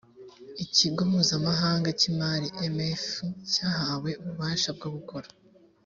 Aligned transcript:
ikigo 0.63 1.01
mpuzamahanga 1.09 1.89
cy 1.99 2.05
imari 2.11 2.47
imf 2.65 3.03
cyahawe 3.51 4.11
ububasha 4.21 4.69
bwo 4.77 4.89
gukora 4.97 5.27